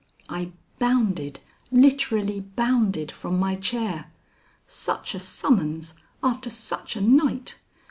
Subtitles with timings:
[0.29, 4.07] I bounded, literally bounded from my chair.
[4.67, 5.93] Such a summons,
[6.23, 7.57] after such a night!